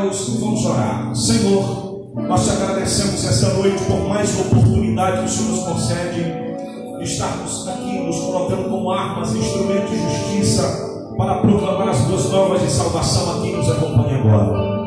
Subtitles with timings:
[0.00, 1.14] céus, vamos orar.
[1.14, 6.22] Senhor, nós te agradecemos esta noite por mais oportunidade que o Senhor nos concede
[6.98, 12.62] de estarmos aqui nos colocando como armas, instrumentos de justiça para proclamar as boas novas
[12.62, 14.80] de salvação a quem nos acompanha agora.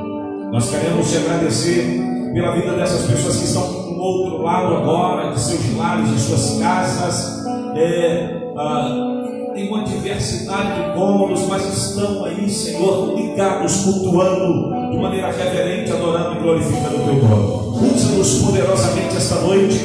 [0.52, 5.40] Nós queremos te agradecer pela vida dessas pessoas que estão do outro lado agora, de
[5.40, 7.44] seus lares, de suas casas.
[7.76, 9.13] É, ah,
[9.54, 16.38] tem uma diversidade de cômodos, mas estão aí, Senhor, ligados, cultuando de maneira reverente, adorando
[16.38, 17.93] e glorificando o teu nome.
[17.93, 19.77] Usa-nos poderosamente esta noite,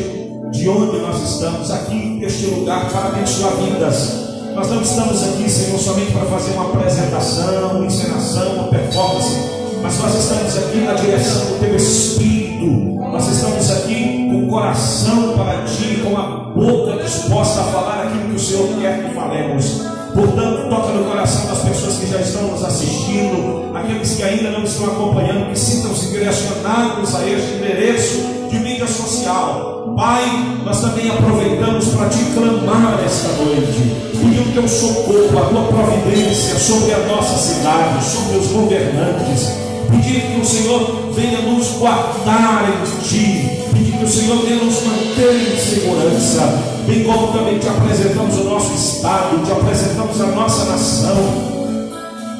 [0.51, 4.29] de onde nós estamos, aqui neste lugar, para abençoar vidas.
[4.55, 9.37] Nós não estamos aqui, Senhor, somente para fazer uma apresentação, uma encenação, uma performance,
[9.83, 12.67] mas nós estamos aqui na direção do teu Espírito.
[13.13, 13.68] Nós estamos
[14.49, 19.05] o coração para ti, com a boca disposta a falar aquilo que o Senhor quer
[19.05, 19.83] que falemos.
[20.15, 24.65] Portanto, toca no coração das pessoas que já estão nos assistindo, aqueles que ainda não
[24.65, 28.19] estão acompanhando, que sintam-se direcionados a este endereço
[28.51, 29.95] de mídia social.
[29.95, 30.25] Pai,
[30.65, 36.59] nós também aproveitamos para te clamar esta noite, pedir o teu socorro, a tua providência
[36.59, 39.53] sobre a nossa cidade, sobre os governantes,
[39.91, 44.83] pedir que o Senhor venha nos guardar em ti, pedir que o Senhor venha nos
[44.83, 50.65] manter em segurança, bem como também te apresentamos o nosso Estado, te apresentamos a nossa
[50.67, 51.59] nação.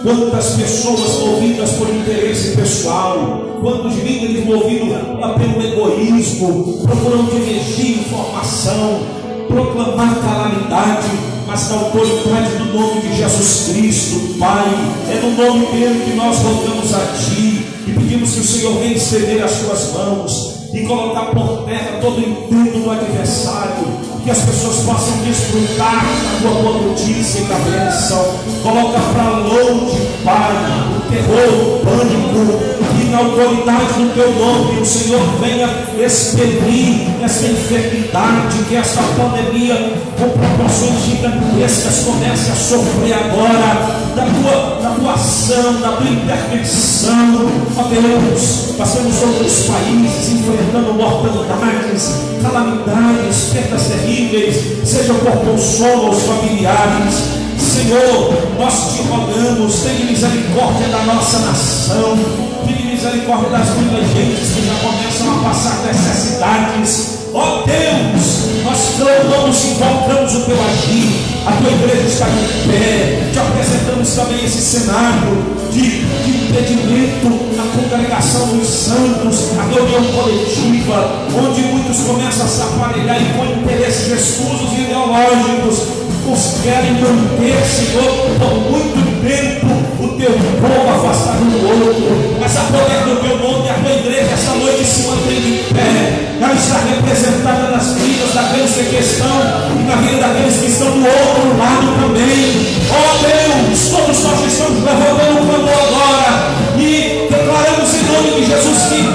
[0.03, 4.89] Quantas pessoas movidas por interesse pessoal, quantos líderes movidos
[5.37, 9.01] pelo egoísmo, procuram dirigir informação,
[9.49, 11.09] proclamar calamidade,
[11.47, 14.69] mas na autoridade do nome de Jesus Cristo, Pai,
[15.11, 18.95] é no nome dele que nós rogamos a Ti e pedimos que o Senhor venha
[18.95, 23.87] estender as Tuas mãos e colocar por terra todo o intento do adversário,
[24.23, 28.35] que as pessoas possam desfrutar da tua boa notícia e da bênção.
[28.63, 35.69] Coloca para longe, Pai, terror, pânico, e na autoridade do teu nome o Senhor venha
[36.05, 44.09] expelir essa enfermidade, que esta pandemia com proporções gigantescas comece a sofrer agora.
[44.19, 47.47] Da tua, da tua ação, da tua intervenção,
[47.77, 57.38] ó Deus, passamos outros países enfrentando mortalidades, calamidades, perdas terríveis, seja por consolo aos familiares,
[57.59, 62.19] Senhor, nós te rogamos, tenha misericórdia da nossa nação,
[62.65, 67.19] tenha misericórdia das muitas gentes que já começam a passar necessidades.
[67.35, 72.71] Ó oh Deus, nós clamamos e invocamos o teu agir, a tua igreja está em
[72.71, 80.05] pé, te apresentamos também esse cenário de, de impedimento na congregação dos santos, a reunião
[80.13, 85.98] coletiva, onde muitos começam a se aparelhar e com interesses escusos e ideológicos,
[86.33, 89.67] os querem manter, Senhor, por muito tempo
[90.01, 92.37] o teu povo afastado do outro.
[92.41, 96.29] Mas a poder do teu nome, a tua igreja essa noite se mantém de pé.
[96.41, 99.41] Ela está representada nas vidas daqueles que estão
[99.79, 102.79] e na vida daqueles que estão do outro lado também.
[102.89, 108.79] Oh, Deus, todos nós estamos levantando o clamor agora e declaramos em nome de Jesus
[108.89, 109.08] que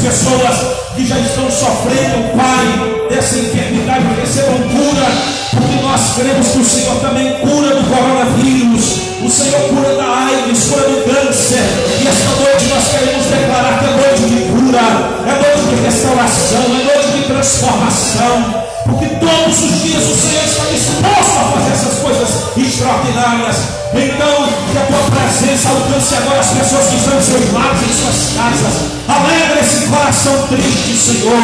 [0.00, 0.56] pessoas
[0.94, 5.06] que já estão sofrendo, Pai, dessa enfermidade recebam cura,
[5.50, 10.64] porque nós cremos que o Senhor também cura do coronavírus, o Senhor cura da AIDS,
[10.68, 11.62] cura do câncer,
[12.02, 14.86] e esta noite nós queremos declarar que é noite de cura,
[15.26, 16.97] é noite de restauração, é noite
[17.38, 23.56] transformação, porque todos os dias o Senhor está disposto a fazer essas coisas extraordinárias.
[23.94, 27.92] Então, que a tua presença alcance agora as pessoas que estão em seus lares, em
[27.94, 28.74] suas casas.
[29.08, 31.34] Alegra esse coração triste, Senhor.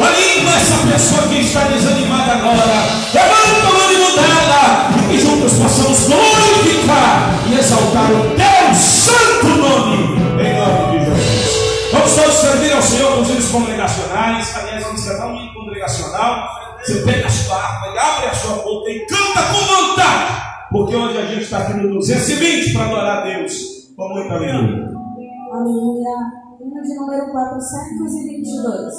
[0.00, 2.88] Anima essa pessoa que está desanimada agora.
[3.12, 10.31] Levanta o ânimo dela e que juntos possamos glorificar e exaltar o teu santo nome.
[12.42, 14.56] Servir ao Senhor com os hinos congregacionais.
[14.56, 16.48] Aliás, vamos cantar um congregacional.
[16.80, 20.42] Você pega a sua harpa e abre a sua boca e canta com vontade.
[20.72, 24.90] Porque hoje a gente está aqui no 220 para adorar a Deus com muita alegria.
[25.52, 26.16] Aleluia.
[26.60, 28.94] Hino de número 422.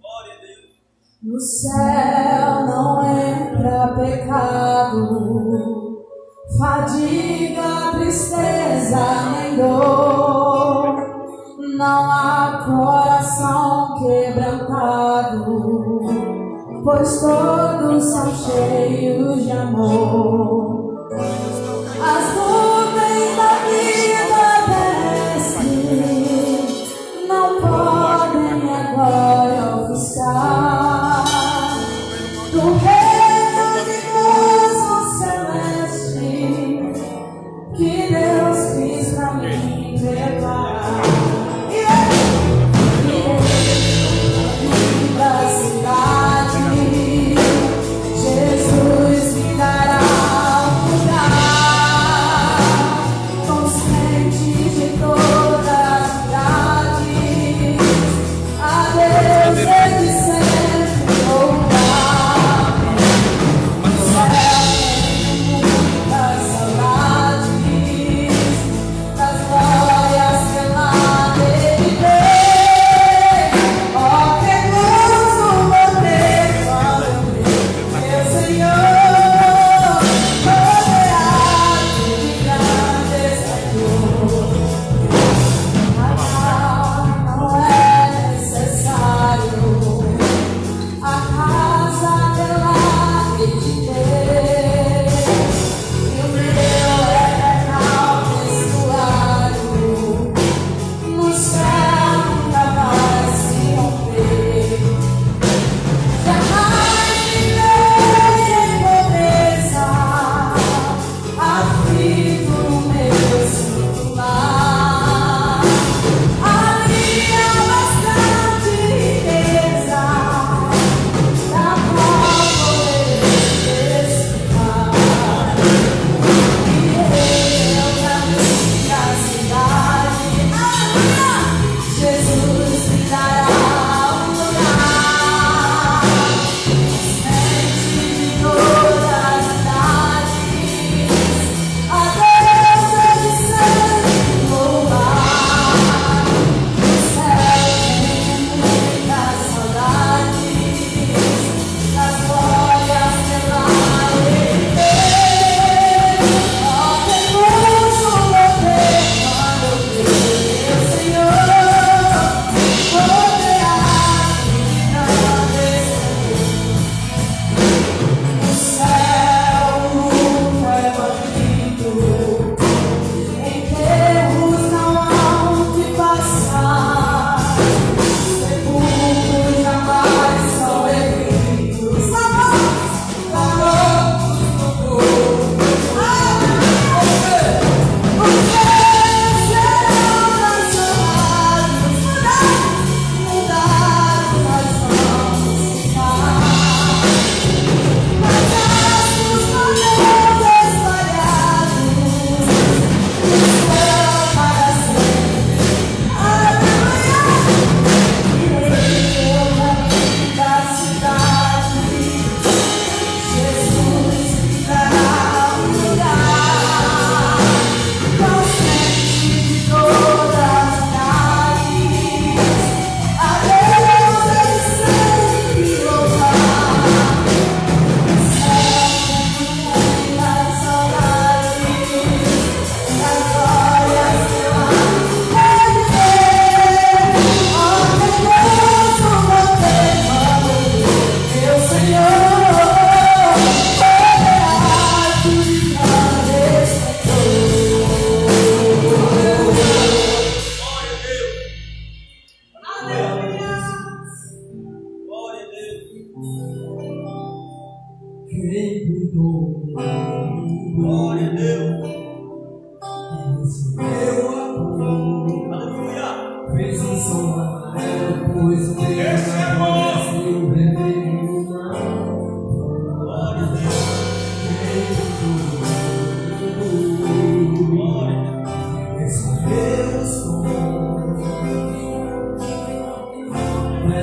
[0.00, 0.80] Glória a Deus.
[1.22, 5.10] No céu não entra pecado,
[6.58, 10.79] fadiga, tristeza nem dor.
[11.80, 15.40] Não há coração quebrantado
[16.84, 21.08] pois todos são cheios de amor.
[22.04, 22.34] As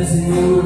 [0.09, 0.56] Thank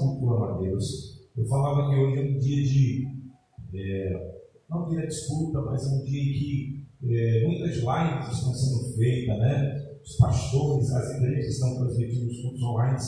[0.00, 1.20] cultuando a Deus.
[1.36, 3.08] Eu falava que hoje é um dia de,
[3.74, 8.96] é, não diria disputa, mas é um dia em que é, muitas lives estão sendo
[8.96, 9.86] feitas, né?
[10.02, 12.98] Os pastores, as igrejas estão transmitindo os cultos online,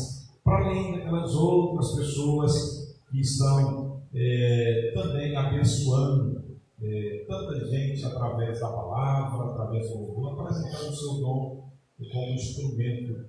[0.44, 6.42] para além daquelas outras pessoas que estão é, também abençoando
[6.82, 11.72] é, tanta gente através da palavra, através do louvor, apresentando o seu dom
[12.12, 13.24] como instrumento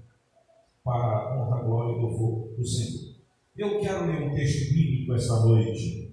[0.84, 3.03] para a honra, glória e louvor do Senhor.
[3.56, 6.12] Eu quero ler um texto bíblico esta noite,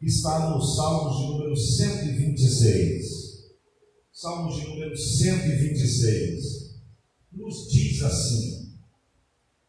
[0.00, 3.56] está no Salmos de número 126.
[4.12, 6.76] Salmos de número 126.
[7.32, 8.72] Nos diz assim: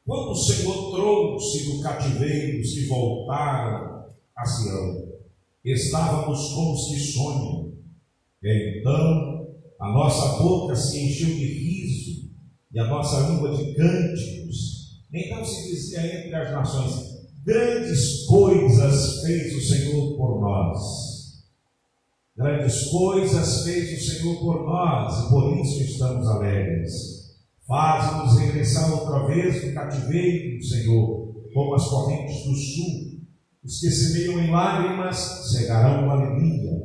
[0.05, 5.17] Quando o Senhor trouxe do cativeiro os que voltaram a Sião,
[5.65, 7.73] estávamos como os que sonham.
[8.43, 12.29] Então a nossa boca se encheu de riso
[12.71, 15.01] e a nossa língua de cânticos.
[15.11, 17.06] Então se dizia entre as nações:
[17.47, 21.45] Grandes coisas fez o Senhor por nós.
[22.35, 26.91] Grandes coisas fez o Senhor por nós e por isso estamos alegres.
[27.65, 33.21] Faz-nos regressar outra vez do cativeiro, Senhor, como as correntes do sul.
[33.63, 35.15] Os que semeiam em lágrimas
[35.49, 36.83] cegarão com alegria.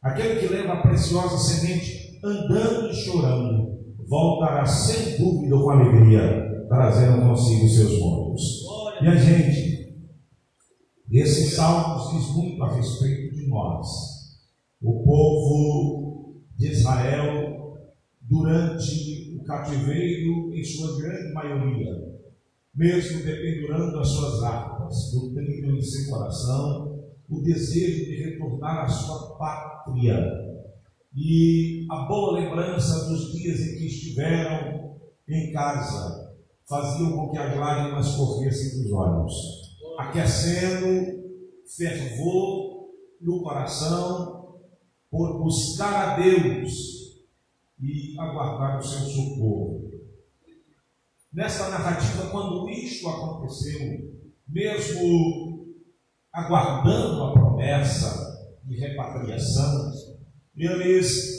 [0.00, 3.76] Aquele que leva a preciosa semente andando e chorando,
[4.08, 8.66] voltará sem dúvida com alegria, trazendo consigo seus mortos.
[9.02, 9.65] E a gente,
[11.10, 13.86] esse salmo diz muito a respeito de nós,
[14.82, 17.78] o povo de Israel,
[18.20, 22.18] durante o cativeiro, em sua grande maioria,
[22.74, 29.36] mesmo dependurando as suas armas, nutrindo em seu coração o desejo de retornar à sua
[29.36, 30.18] pátria.
[31.14, 34.96] E a boa lembrança dos dias em que estiveram
[35.28, 36.36] em casa
[36.68, 39.65] faziam com que as lágrimas corressem dos olhos,
[39.98, 41.24] aquecendo
[41.76, 44.60] fervor no coração
[45.10, 46.96] por buscar a Deus
[47.80, 49.90] e aguardar o seu socorro.
[51.32, 55.76] Nesta narrativa, quando isto aconteceu, mesmo
[56.32, 59.92] aguardando a promessa de repatriação,
[60.56, 61.36] eles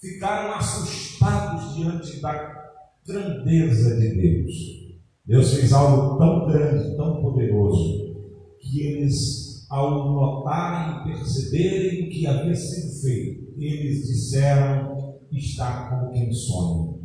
[0.00, 2.72] ficaram assustados diante da
[3.06, 4.79] grandeza de Deus.
[5.26, 8.16] Deus fez algo tão grande, tão poderoso,
[8.60, 16.12] que eles, ao notarem e perceberem o que havia sido feito, eles disseram: está como
[16.12, 17.00] quem sonha.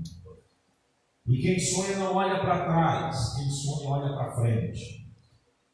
[1.28, 5.06] E quem sonha não olha para trás, quem sonha olha para frente.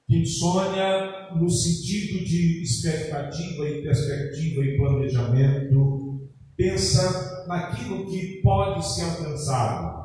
[0.08, 9.04] Quem sonha no sentido de expectativa e perspectiva e planejamento, pensa naquilo que pode ser
[9.04, 10.01] alcançado,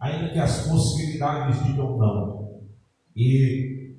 [0.00, 2.60] ainda que as possibilidades digam não.
[3.14, 3.96] E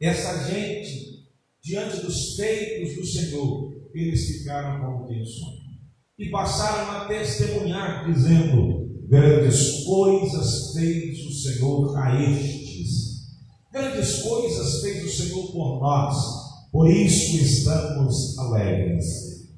[0.00, 1.26] essa gente,
[1.62, 5.58] diante dos feitos do Senhor, eles ficaram quem sonha.
[6.18, 12.58] E passaram a testemunhar, dizendo: Grandes coisas fez o Senhor a este
[13.70, 16.16] Grandes coisas fez o Senhor por nós,
[16.72, 19.04] por isso estamos alegres.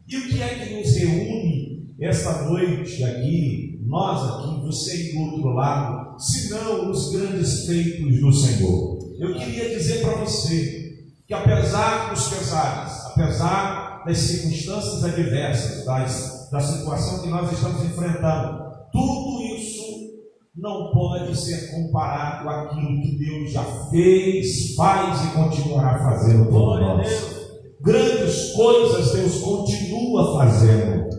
[0.07, 5.21] E o que é que nos reúne esta noite aqui, nós aqui, você e do
[5.33, 8.99] outro lado, senão os grandes feitos do Senhor?
[9.19, 10.95] Eu queria dizer para você
[11.27, 18.71] que apesar dos pesares, apesar das circunstâncias adversas, das, da situação que nós estamos enfrentando,
[18.91, 19.31] tudo
[20.61, 27.41] não pode ser comparado àquilo que Deus já fez, faz e continuará fazendo por nós.
[27.81, 31.10] Grandes coisas Deus continua fazendo.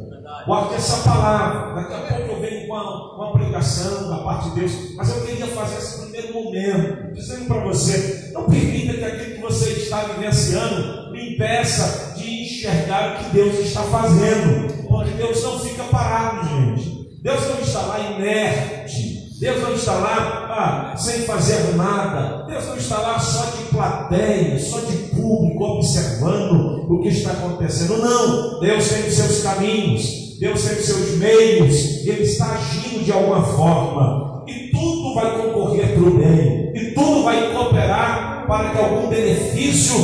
[0.46, 1.82] Guarde essa palavra.
[1.82, 5.26] Daqui a pouco eu venho com uma, uma pregação da parte de Deus, mas eu
[5.26, 10.04] queria fazer esse primeiro momento, dizendo para você: não permita que aquilo que você está
[10.04, 16.48] vivenciando lhe impeça de enxergar o que Deus está fazendo, porque Deus não fica parado,
[16.48, 17.02] gente.
[17.22, 19.22] Deus não está lá inerte.
[19.42, 22.46] Deus não está lá ah, sem fazer nada.
[22.46, 27.98] Deus não está lá só de plateia, só de público, observando o que está acontecendo.
[27.98, 28.60] Não.
[28.60, 34.44] Deus tem os seus caminhos, Deus tem seus meios, Ele está agindo de alguma forma.
[34.48, 39.96] E tudo vai concorrer para o bem, e tudo vai cooperar para que algum benefício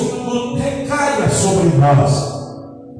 [0.55, 2.37] recaia sobre nós.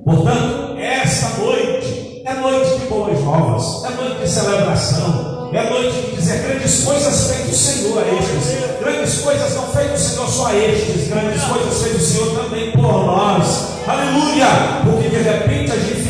[0.04, 6.16] Portanto, esta noite é noite de boas novas, é noite de celebração, é noite de
[6.16, 10.48] dizer grandes coisas feitas o Senhor a estes, grandes coisas não feitas o Senhor só
[10.48, 13.78] a estes, grandes coisas feitas o Senhor também por nós.
[13.88, 14.48] Aleluia!
[14.84, 15.57] Porque de repente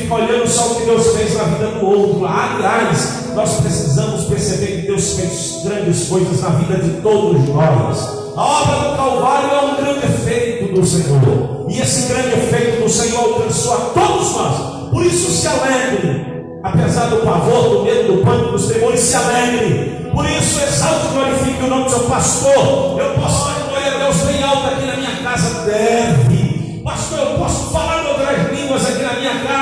[0.08, 2.26] fica olhando só o que Deus fez na vida do outro.
[2.26, 8.18] Aliás, nós precisamos perceber que Deus fez grandes coisas na vida de todos nós.
[8.38, 11.66] A obra do Calvário é um grande efeito do Senhor.
[11.68, 14.90] E esse grande efeito do Senhor alcançou a todos nós.
[14.92, 16.38] Por isso se alegre.
[16.64, 20.10] Apesar do pavor, do medo, do pânico, dos temores, se alegre.
[20.14, 23.00] Por isso exalte e glorifique o nome do seu pastor.
[23.00, 25.66] Eu posso glória a Deus bem alto aqui na minha casa?
[25.66, 26.82] Deve.
[26.84, 27.97] Pastor, eu posso falar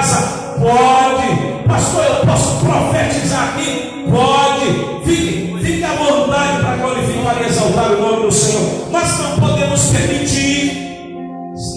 [0.06, 0.22] casa?
[0.60, 1.68] Pode.
[1.68, 4.06] Pastor, eu posso profetizar aqui?
[4.10, 5.06] Pode.
[5.06, 8.88] Fique, fique à vontade para glorificar e exaltar o nome do Senhor.
[8.92, 11.14] Mas não podemos permitir,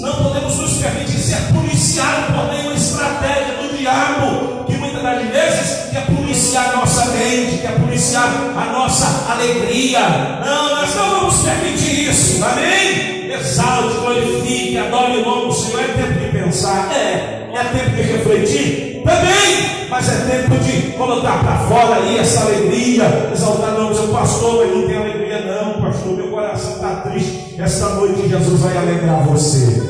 [0.01, 5.91] não podemos nos permitir ser policiados por nenhuma estratégia do diabo, que muitas das vezes
[5.91, 10.01] quer policiar a nossa mente, quer policiar a nossa alegria.
[10.45, 13.31] Não, nós não vamos permitir isso, amém?
[13.31, 15.81] Exalte, glorifique, adore o nome do Senhor.
[15.81, 16.18] É tempo
[16.49, 22.19] pensar, é, é tempo de refletir, também, mas é tempo de colocar para fora aí
[22.19, 26.17] essa alegria, exaltar o nome do seu pastor, mas não tem alegria, não, pastor.
[26.17, 27.55] Meu coração está triste.
[27.59, 29.83] Esta noite Jesus vai alegrar você,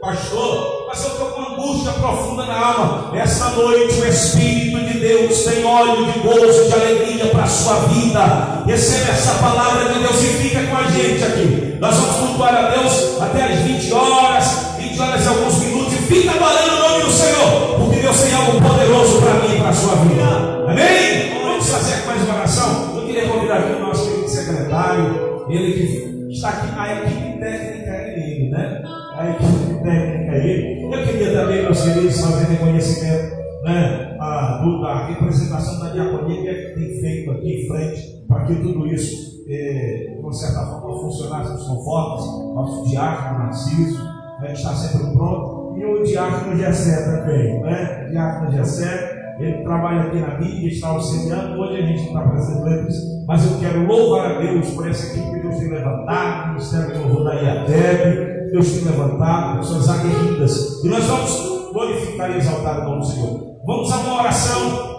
[0.00, 0.80] pastor.
[0.88, 3.16] Mas eu estou com angústia profunda na alma.
[3.16, 7.76] Essa noite o Espírito de Deus tem óleo de gozo, de alegria para a sua
[7.76, 8.64] vida.
[8.66, 11.76] Receba essa palavra de Deus e fica com a gente aqui.
[11.80, 14.69] Nós vamos cultuar a Deus até as 20 horas,
[15.00, 18.34] 20 horas e alguns minutos, e fica adorando o nome do Senhor, porque Deus tem
[18.34, 20.24] algo poderoso para mim e para a sua vida.
[20.68, 21.42] Amém?
[21.42, 22.96] Vamos fazer mais uma oração.
[22.96, 27.90] Eu queria convidar aqui o nosso querido secretário, ele que está aqui, a equipe técnica
[27.90, 28.82] é né?
[29.16, 30.84] A equipe técnica é ele.
[30.84, 36.54] Eu queria também, meus queridos, fazer reconhecimento né, a, da representação da diaconia que é
[36.54, 41.00] que tem feito aqui em frente, para que tudo isso, eh, de uma certa forma,
[41.00, 42.26] funcionasse nos conformes.
[42.54, 45.76] Nosso diácono Narciso né, está sempre pronto.
[45.76, 48.04] E o diácono Gessé também, né?
[48.06, 51.60] O diácono Gessé, ele trabalha aqui na mídia, está auxiliando.
[51.60, 55.30] Hoje a gente está fazendo letras, mas eu quero louvar a Deus por essa equipe
[55.30, 60.84] que Deus tem levantado, o Ministério de Louvor da IATEB, Deus tem levantado, pessoas aguerridas.
[60.84, 63.60] E nós vamos glorificar e exaltar o nome do Senhor.
[63.64, 64.90] Vamos a uma oração.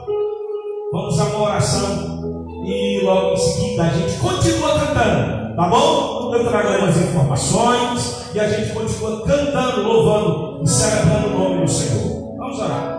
[0.94, 2.22] Vamos a uma oração.
[2.66, 6.21] E logo em seguida a gente continua cantando, tá bom?
[6.34, 11.72] Eu trago algumas informações e a gente continua cantando, louvando e celebrando o nome do
[11.72, 12.36] Senhor.
[12.38, 12.91] Vamos orar.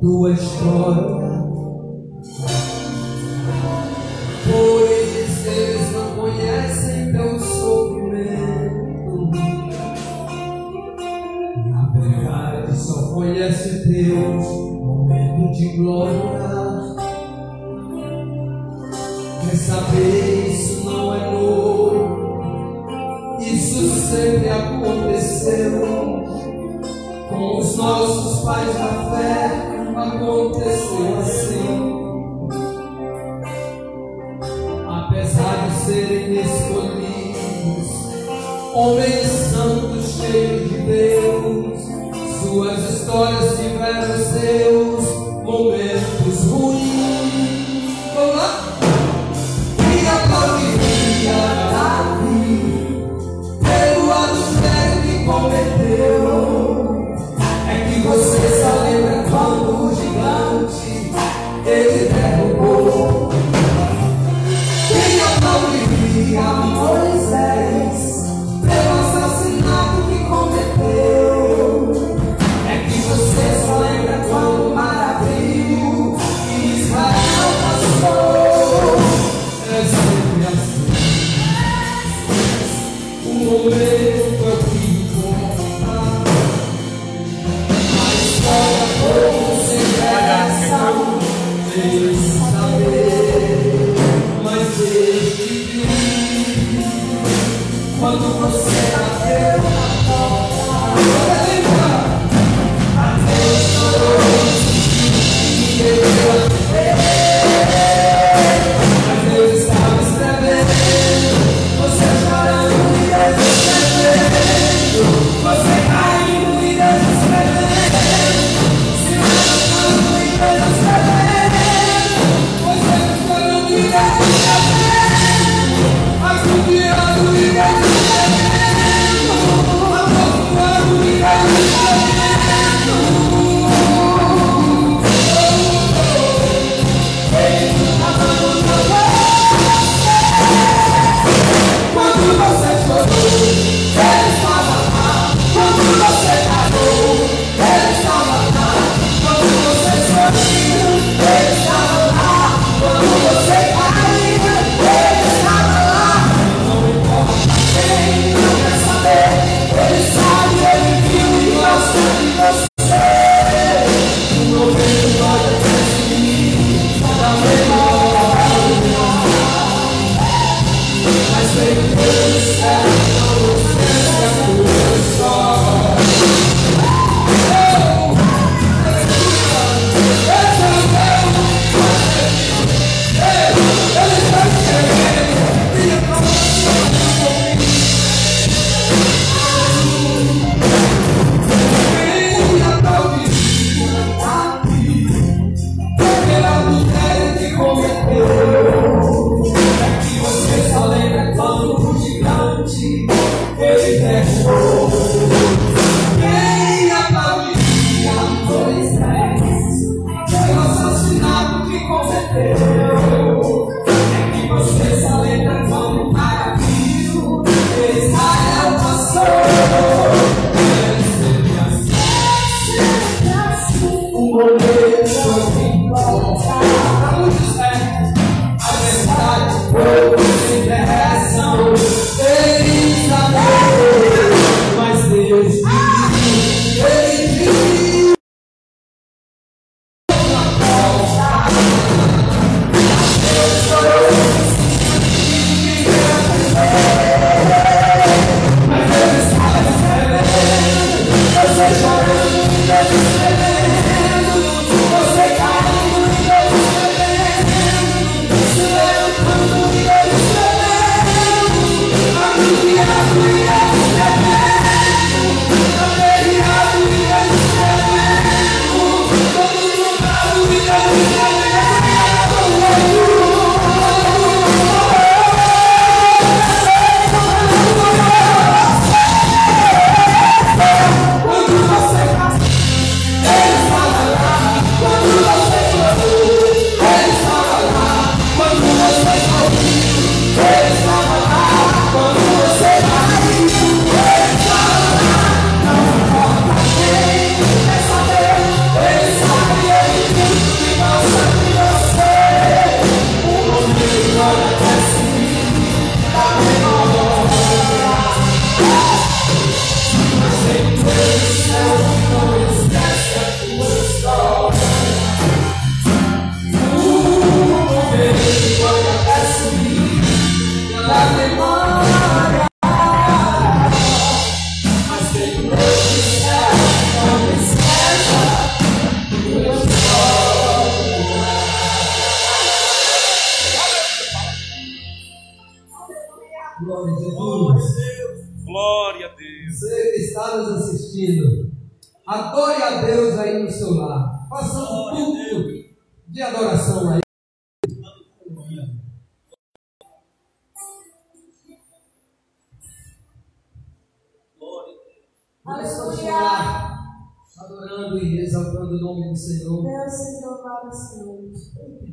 [0.00, 1.28] tua história.
[4.44, 9.30] por eles eles não conhecem teu sofrimento.
[11.70, 14.46] Na verdade, só conhece Deus
[15.08, 16.16] momento de glória.
[19.42, 22.18] Quer saber, isso não é novo.
[23.40, 25.80] Isso sempre aconteceu
[27.28, 29.67] com os nossos pais da fé
[30.08, 31.98] aconteceu assim.
[34.88, 37.88] Apesar de serem escolhidos,
[38.74, 41.80] homens santos cheios de Deus,
[42.42, 44.77] suas histórias tiveram seu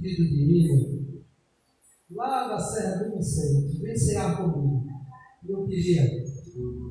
[0.06, 0.96] filho de Ira,
[2.12, 4.86] lá da Serra do Conceito, vem cear comigo.
[5.44, 6.04] E eu queria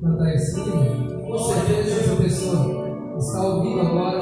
[0.01, 1.21] cantar esse hino.
[1.25, 4.21] Com certeza essa pessoa está ouvindo agora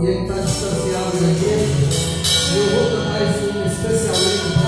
[0.00, 2.02] e ele está distanciado da igreja.
[2.54, 4.61] Eu vou cantar esse hino especialmente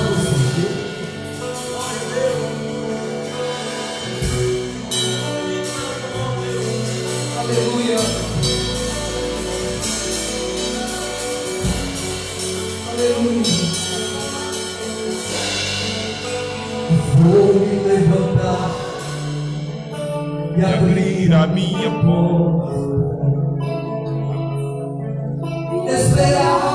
[20.65, 22.73] abrir a mi amor.
[25.73, 26.74] Inesperado.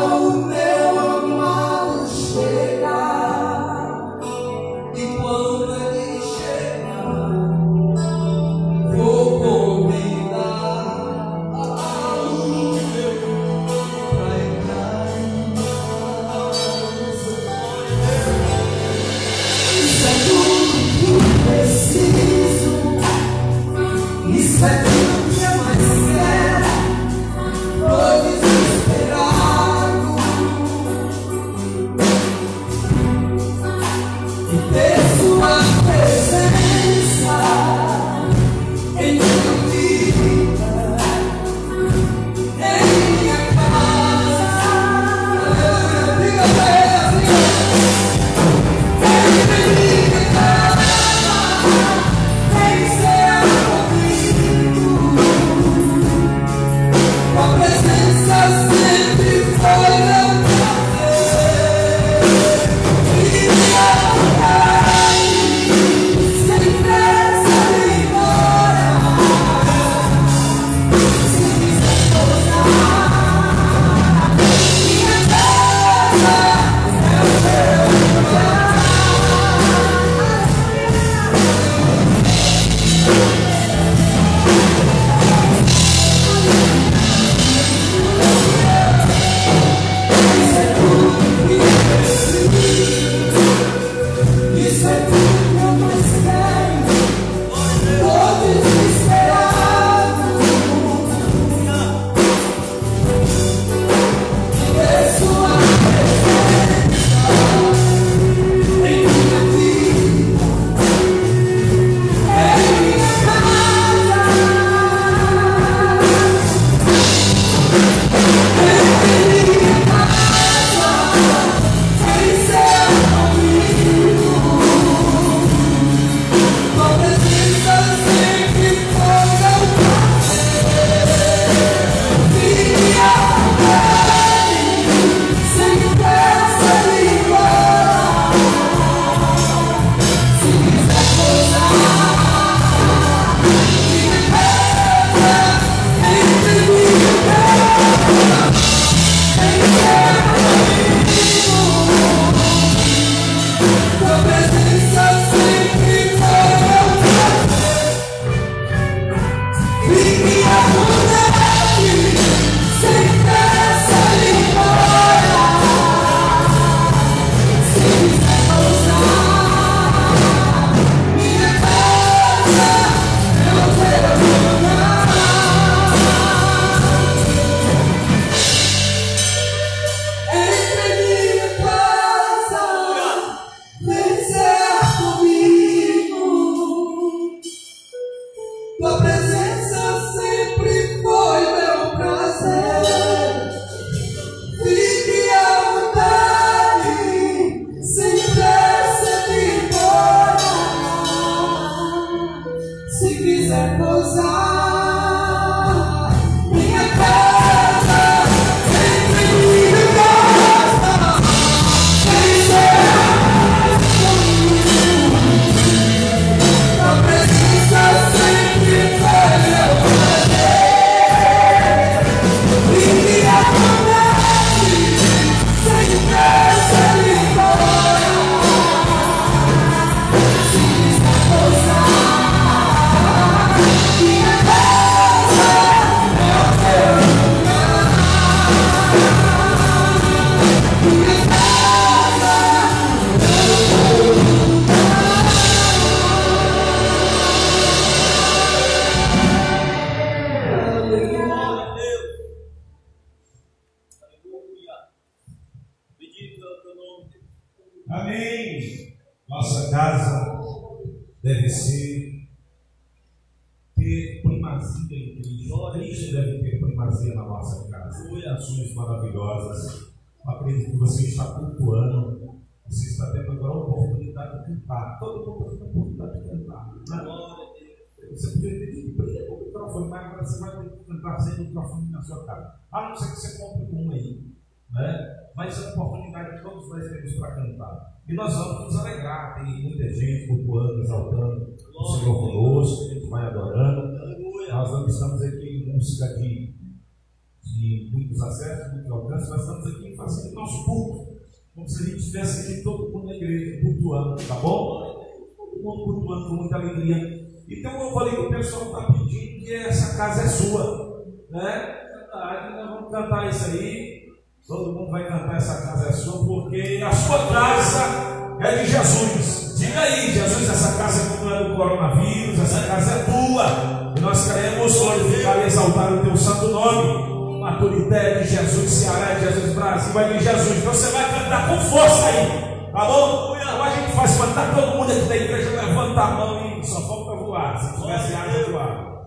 [319.80, 323.94] Aí, Jesus, essa casa não é do coronavírus, essa casa é tua.
[323.96, 327.40] E nós queremos glorificar e exaltar o teu santo nome.
[327.40, 330.58] Maturidade de Jesus, Ceará de Jesus, Brasil, vai de Jesus.
[330.58, 332.72] Então você vai cantar com força aí.
[332.72, 333.36] Tá bom?
[333.36, 336.82] Então a gente faz cantar todo mundo aqui da igreja, levanta a mão e só
[336.88, 337.58] falta voar.
[337.58, 339.06] Se tivesse asa, voar.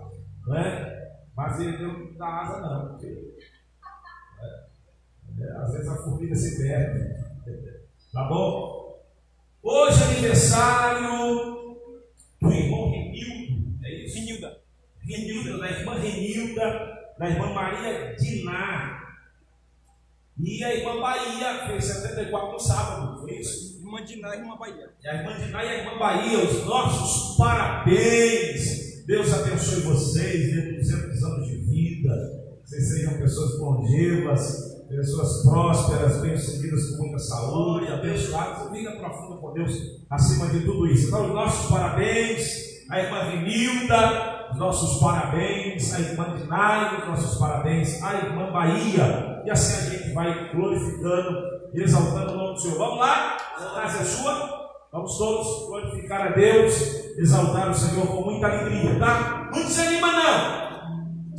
[0.49, 0.93] Né?
[1.37, 2.89] Mas ele não dá asa, não.
[2.89, 3.07] Porque
[5.39, 7.15] é, às vezes a formiga se perde.
[8.13, 8.82] Tá bom?
[9.63, 11.79] Hoje é aniversário
[12.41, 13.79] do irmão Renildo.
[13.85, 14.19] É isso?
[14.19, 14.59] Renilda.
[15.01, 19.03] Renilda, da irmã Renilda, da irmã Maria Diná.
[20.37, 23.79] E a irmã Bahia fez 74 no sábado, foi isso?
[23.79, 24.91] Irmã Diná e irmã Bahia.
[25.01, 29.07] E a irmã Diná e a irmã Bahia, os nossos parabéns.
[29.07, 32.59] Deus abençoe vocês, dê 200 anos de vida.
[32.65, 39.73] Vocês sejam pessoas longevas, pessoas prósperas, bem-sucedidas com muita saúde, abençoadas, vida profunda com Deus
[40.11, 41.09] acima de tudo isso.
[41.09, 47.39] Então, os nossos parabéns à irmã Vinilda, os nossos parabéns à irmã Dinai, os nossos
[47.39, 49.43] parabéns à irmã Bahia.
[49.45, 51.39] E assim a gente vai glorificando
[51.75, 52.79] e exaltando o nome do Senhor.
[52.79, 53.37] Vamos lá?
[53.75, 54.63] Casa é sua.
[54.93, 56.75] Vamos todos glorificar a Deus,
[57.17, 59.49] exaltar o Senhor com muita alegria, tá?
[59.51, 60.72] Não desanima, não.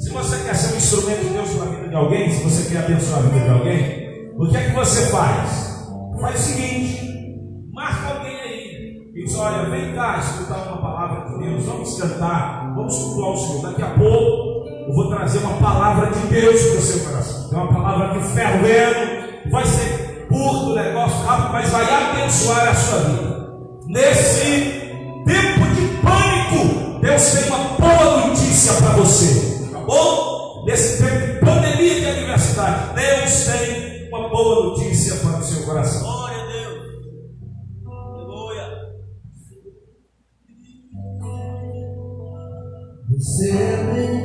[0.04, 2.84] Se você quer ser um instrumento de Deus na vida de alguém, se você quer
[2.84, 5.88] abençoar a vida de alguém, o que é que você faz?
[6.20, 11.46] Faz o seguinte: marca alguém aí e diz: Olha, vem cá escutar uma palavra de
[11.46, 13.62] Deus, vamos cantar, vamos cultuar o Senhor.
[13.62, 17.50] Daqui a pouco eu vou trazer uma palavra de Deus para o seu coração.
[17.54, 23.00] É uma palavra de fervendo, vai ser curto negócio, rápido, mas vai abençoar a sua
[23.00, 23.54] vida.
[23.88, 24.82] Nesse
[25.26, 29.53] tempo de pânico, Deus tem uma boa notícia para você
[29.86, 30.64] bom?
[30.66, 36.02] Nesse tempo de pandemia de adversidade, Deus tem uma boa notícia para o seu coração.
[36.02, 36.84] Glória a Deus.
[37.86, 38.68] Aleluia.
[43.10, 44.23] Você é bem-vindo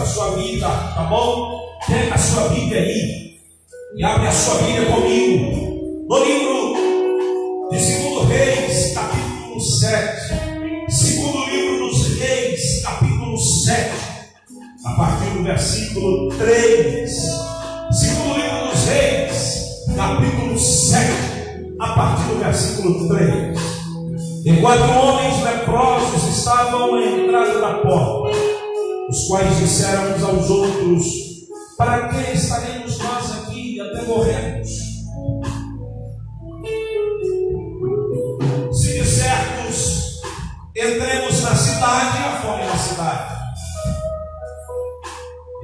[0.00, 1.60] para a sua vida, tá bom?
[1.86, 3.36] Pega a sua Bíblia aí
[3.96, 6.06] e abre a sua Bíblia comigo.
[6.08, 10.34] No livro de 2 Reis, capítulo 7.
[10.88, 13.90] 2 livro dos Reis, capítulo 7.
[14.86, 17.10] A partir do versículo 3.
[17.90, 18.02] 2
[18.38, 21.76] livro dos Reis, capítulo 7.
[21.78, 23.58] A partir do versículo 3.
[24.46, 28.59] Enquanto homens leprosos estavam à entrada da porta,
[29.10, 31.04] os quais disseram uns aos outros:
[31.76, 34.68] Para que estaremos nós aqui até morrermos?
[38.72, 40.20] Se dissermos,
[40.76, 43.34] entremos na cidade, a fome na cidade,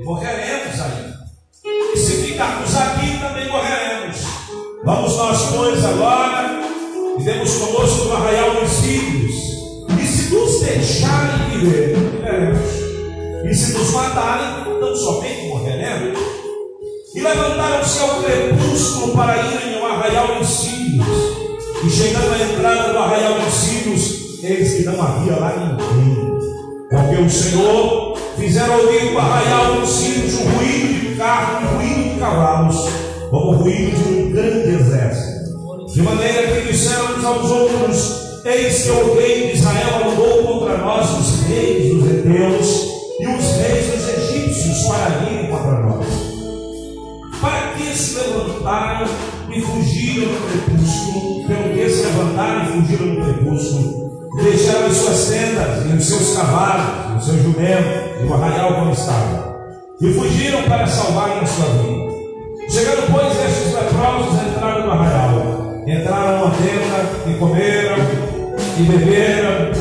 [0.00, 1.14] e morreremos ali;
[1.94, 4.16] E se ficarmos aqui, também morreremos.
[4.84, 6.60] Vamos nós, pois, agora,
[7.18, 9.34] e demos conosco no arraial dos filhos,
[10.00, 12.05] e se nos deixarem viver,
[13.48, 16.18] e se nos matarem, tão somente morreremos.
[17.14, 21.06] E levantaram-se ao crepúsculo para irem ao arraial dos filhos.
[21.84, 26.26] E chegando à entrada do arraial dos filhos, eis que não havia lá ninguém.
[26.90, 31.76] Porque o Senhor fizeram ouvir do arraial dos filhos um ruído de carro e um
[31.76, 32.76] ruído de cavalos,
[33.30, 35.86] como o ruído de um grande exército.
[35.92, 41.08] De maneira que disseram aos outros: Eis que o rei de Israel mandou contra nós
[41.10, 42.95] os reis dos Eteus
[48.26, 49.06] levantaram
[49.50, 51.46] e fugiram no crepúsculo?
[51.46, 54.06] Pelo que se levantaram e fugiram no crepúsculo?
[54.42, 58.92] Deixaram as suas tendas e os seus cavalos, os seus jumentos, e o arraial como
[58.92, 59.56] estava.
[60.00, 62.06] E fugiram para salvarem a sua vida.
[62.68, 65.82] Chegando, pois, estes leprosos entraram no arraial.
[65.86, 67.96] Entraram na tenda e comeram,
[68.78, 69.72] e beberam,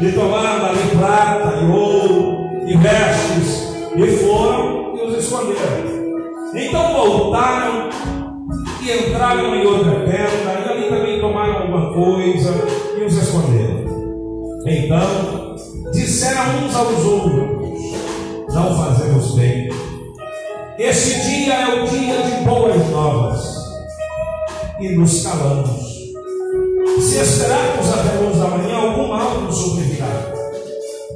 [0.00, 6.03] e tomaram ali prata e ouro, e vestes, e foram e os esconderam.
[6.54, 7.90] Então voltaram
[8.80, 12.52] e entraram em outra tenda, e ali também tomaram alguma coisa
[12.96, 13.84] e os esconderam.
[14.64, 15.56] Então
[15.92, 19.68] disseram uns aos outros: Não fazemos bem.
[20.78, 23.44] Este dia é o dia de boas novas,
[24.78, 25.94] e nos calamos.
[27.00, 30.32] Se esperarmos até hoje da manhã, algum mal nos sobrevirá.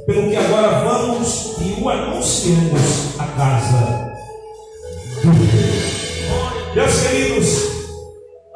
[0.05, 4.08] Pelo que agora vamos e o anunciamos à casa.
[6.79, 7.47] Meus queridos,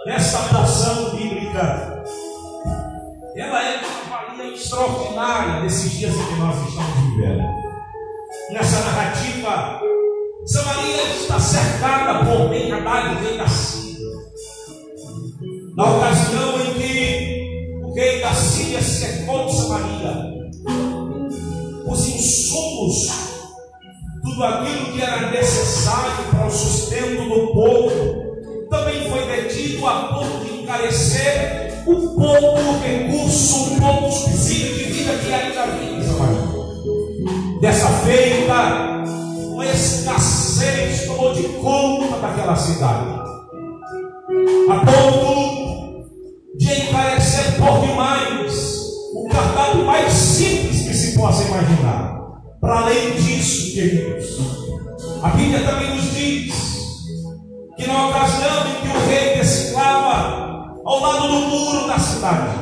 [0.06, 2.06] nesta porção bíblica,
[3.36, 7.44] ela é uma valia extraordinária nesses dias em que nós estamos vivendo.
[8.52, 9.82] Nessa narrativa,
[10.46, 14.08] Samaria está cercada por Ben Haddad e Síria.
[15.76, 20.32] Na ocasião em que o rei da Síria cercou Samaria,
[21.86, 23.10] os insumos,
[24.24, 26.23] tudo aquilo que era necessário
[29.88, 35.64] a ponto de encarecer o pouco recurso, o pouco subsídio de vida que ainda
[36.06, 36.44] Samaria.
[37.60, 39.04] Dessa feita,
[39.52, 43.10] uma escassez tomou de conta daquela cidade,
[44.70, 46.08] a ponto
[46.58, 52.22] de encarecer por demais o cardápio mais simples que se possa imaginar.
[52.60, 54.38] Para além disso, queridos,
[55.22, 56.54] a Bíblia também nos diz
[57.78, 58.73] que na ocasião em
[60.94, 62.56] ao lado do muro da cidade,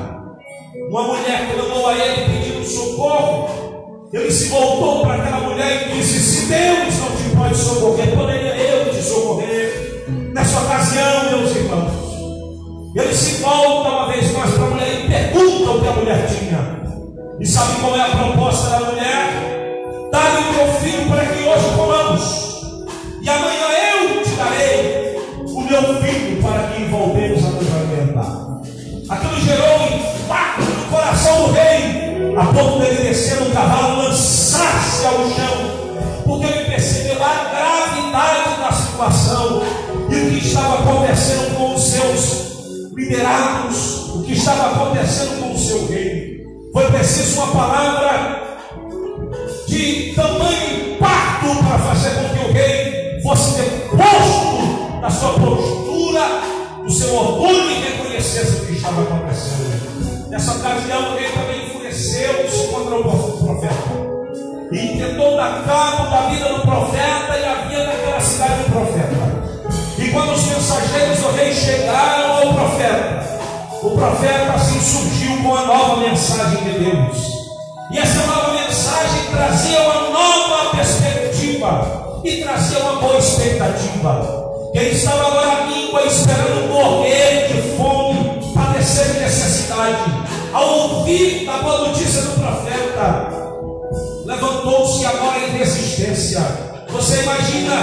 [0.89, 4.09] uma mulher clamou a ele pedindo socorro.
[4.13, 8.55] Ele se voltou para aquela mulher e disse: Se Deus não te pode socorrer, poderia
[8.55, 10.05] eu te socorrer.
[10.33, 11.91] Nessa ocasião, meus irmãos,
[12.95, 16.27] ele se volta uma vez mais para a mulher e pergunta o que a mulher
[16.27, 16.81] tinha.
[17.39, 20.09] E sabe qual é a proposta da mulher?
[20.11, 22.51] Dá-lhe o teu filho para que hoje comamos.
[23.21, 28.61] E amanhã eu te darei o meu filho para que voltemos a nos alimentar.
[29.09, 35.05] Aquilo gerou um impacto no coração do rei, a ponto dele descer no cavalo, lançar-se
[35.05, 39.61] ao chão, porque ele percebeu a gravidade da situação
[40.09, 45.57] e o que estava acontecendo com os seus liderados, o que estava acontecendo com o
[45.57, 46.41] seu rei.
[46.73, 48.59] Foi preciso uma palavra
[49.67, 54.60] de tamanho impacto para fazer com que o rei fosse deposto
[55.01, 56.21] da sua postura,
[56.83, 60.29] do seu orgulho e reconhecesse o que estava acontecendo.
[60.29, 64.11] Nessa ocasião, o rei também enfureceu-se contra o profeta
[64.71, 69.41] e tentou dar cabo da vida do profeta e havia naquela cidade um profeta.
[69.97, 73.39] E quando os mensageiros do rei chegaram ao profeta,
[73.81, 77.17] o profeta assim surgiu com a nova mensagem de Deus.
[77.91, 84.50] E essa nova mensagem trazia uma nova perspectiva e trazia uma boa expectativa.
[84.73, 89.97] Ele estava agora à míngua esperando morrer de fome, padecer de necessidade.
[90.53, 93.29] Ao ouvir a boa notícia do profeta,
[94.25, 96.39] levantou-se agora em resistência.
[96.89, 97.75] Você imagina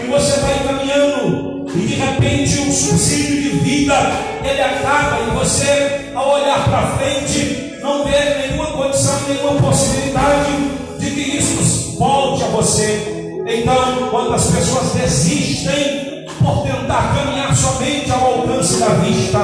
[0.00, 3.94] que você vai caminhando e de repente um subsídio de vida
[4.42, 10.50] ele acaba e você, ao olhar para frente, não vê nenhuma condição, nenhuma possibilidade
[10.98, 13.32] de que isso volte a você.
[13.46, 16.14] Então, quando as pessoas desistem
[16.44, 19.38] por tentar caminhar somente ao alcance da vista,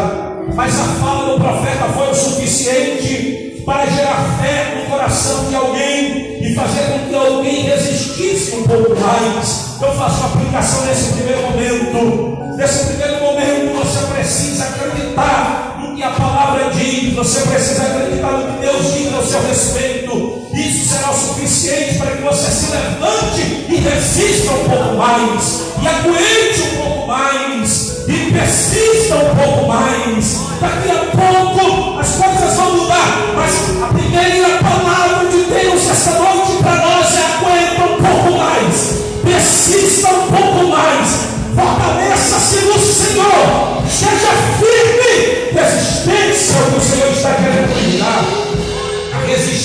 [0.55, 6.45] mas a fala do profeta foi o suficiente para gerar fé no coração de alguém
[6.45, 9.79] e fazer com que alguém resistisse um pouco mais.
[9.81, 12.57] Eu faço aplicação nesse primeiro momento.
[12.57, 18.61] Nesse primeiro momento você precisa acreditar que a palavra diz, você precisa acreditar no que
[18.67, 20.47] Deus diz ao seu respeito.
[20.55, 25.87] Isso será o suficiente para que você se levante e resista um pouco mais, e
[25.87, 30.41] aguente um pouco mais, e persista um pouco mais.
[30.59, 34.60] Daqui a pouco as coisas vão mudar, mas a primeira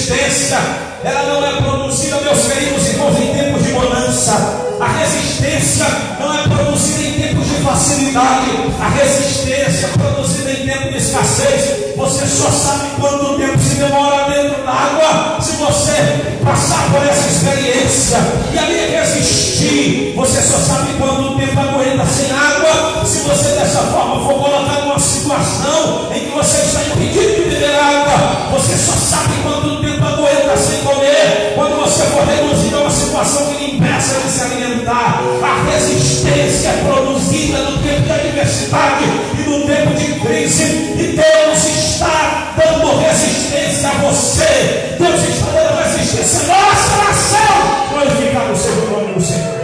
[0.06, 0.60] resistência,
[1.04, 4.66] ela não é produzida, meus queridos irmãos, em tempos de bonança.
[4.80, 5.86] A resistência
[6.20, 8.52] não é produzida em tempos de facilidade.
[8.80, 11.96] A resistência é produzida em tempos de escassez.
[11.96, 18.18] Você só sabe quanto tempo se demora dentro d'água se você passar por essa experiência
[18.54, 20.14] e ali resistir.
[20.16, 25.00] Você só sabe quanto tempo aguenta sem água se você dessa forma for colocado numa
[25.00, 28.60] situação em que você está impedido de beber água.
[28.60, 29.95] Você só sabe quanto tempo
[30.26, 34.42] aguenta sem comer quando você for reduzido a uma situação que lhe impeça de se
[34.42, 35.22] alimentar.
[35.44, 39.06] A resistência é produzida no tempo de adversidade
[39.38, 40.64] e no tempo de crise.
[40.64, 44.96] E Deus está dando resistência a você.
[44.98, 47.90] Deus está dando resistência a nossa nação.
[47.92, 49.56] Glorificado o seu nome do Senhor.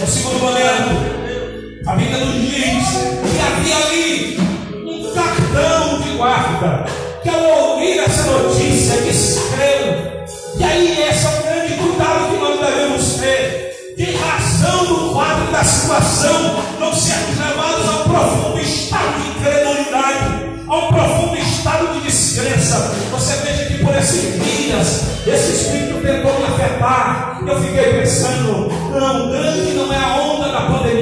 [0.00, 1.86] É o segundo momento.
[1.86, 2.88] A Bíblia nos diz
[3.30, 4.40] que havia ali
[4.86, 10.22] um cartão de guarda que ao ouvir essa notícia descreu.
[10.58, 13.94] E aí esse é o grande cuidado que nós devemos ter.
[13.96, 20.44] De razão do quadro da situação, não sermos levados a um profundo estado de incredulidade,
[20.66, 22.94] a um profundo estado de descrença.
[23.12, 27.40] Você veja que por esses dias, esse espírito tentou me afetar.
[27.46, 31.01] Eu fiquei pensando, não, grande não é a onda da pandemia,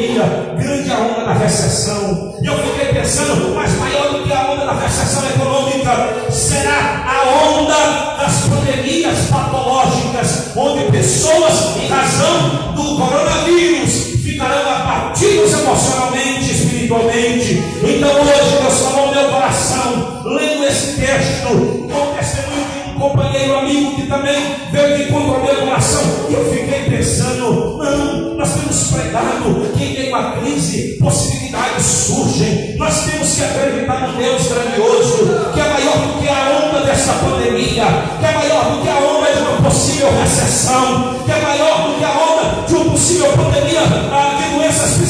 [0.59, 2.35] grande a onda da recessão.
[2.43, 7.49] E eu fiquei pensando, mas maior do que a onda da recessão econômica será a
[7.49, 17.63] onda das pandemias patológicas, onde pessoas, em razão do coronavírus, ficarão abatidos emocionalmente, espiritualmente.
[17.83, 22.60] Então hoje Deus falou meu coração, lendo esse texto, com testemunho
[23.01, 24.39] companheiro amigo que também
[24.71, 29.85] veio de encontro ao meu coração, e eu fiquei pensando, não, nós temos pregado que
[29.85, 35.97] em à crise, possibilidades surgem, nós temos que acreditar no Deus grandioso, que é maior
[35.97, 37.87] do que a onda dessa pandemia,
[38.21, 41.99] que é maior do que a onda de uma possível recessão, que é maior do
[41.99, 43.81] que a onda de uma possível pandemia
[44.13, 44.40] ah,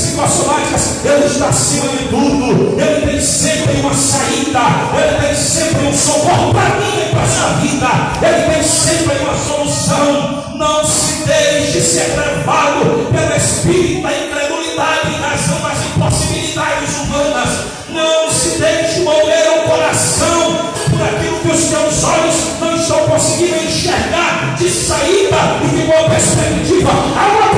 [0.01, 4.61] psicossomáticas, Ele está acima de tudo, Ele tem sempre uma saída,
[4.97, 7.87] Ele tem sempre um socorro para mim e para a sua vida,
[8.23, 10.41] Ele tem sempre uma solução.
[10.57, 17.49] Não se deixe ser levado pelo espírito da incredulidade em razão das impossibilidades humanas.
[17.89, 23.57] Não se deixe mover o coração por aquilo que os teus olhos não estão conseguindo
[23.57, 26.91] enxergar de saída e de boa perspectiva.
[27.17, 27.50] Há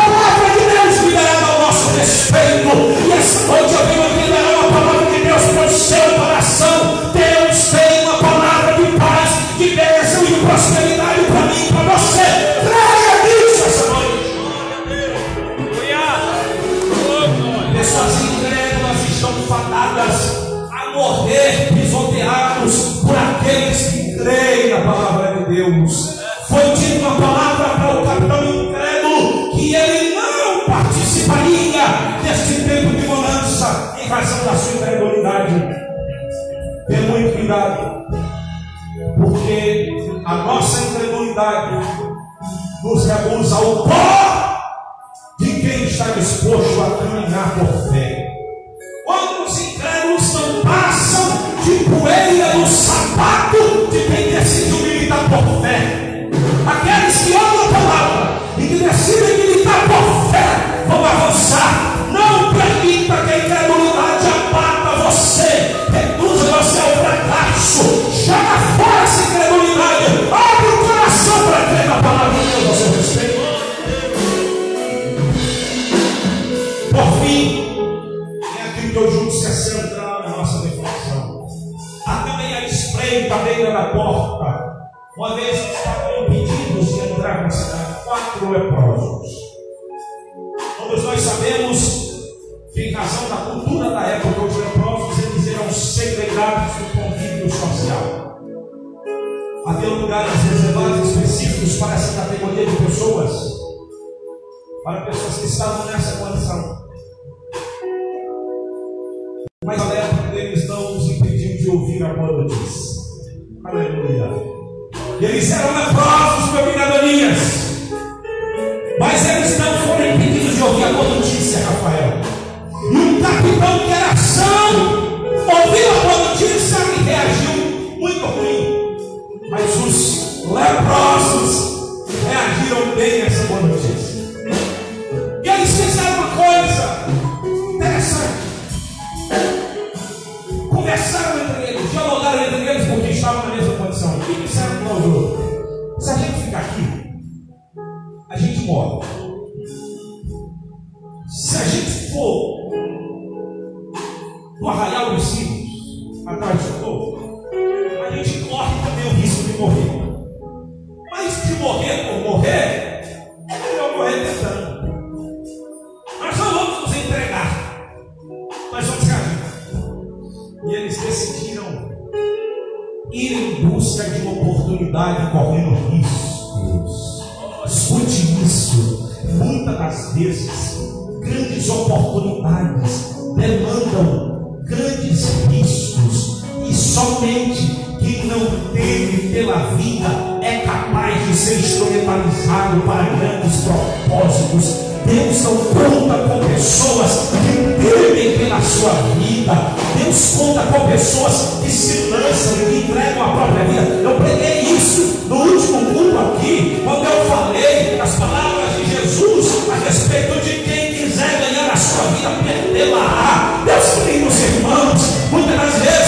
[187.02, 190.08] somente quem não teve pela vida
[190.40, 194.92] é capaz de ser instrumentalizado para grandes propósitos.
[195.04, 199.52] Deus não conta com pessoas que temem pela sua vida.
[199.98, 204.00] Deus conta com pessoas que se lançam e que entregam a própria vida.
[204.02, 209.84] Eu preguei isso no último culto aqui, quando eu falei as palavras de Jesus a
[209.84, 213.62] respeito de quem quiser ganhar a sua vida, perdê-la.
[213.64, 216.01] Deus queridos irmãos, muitas das vezes,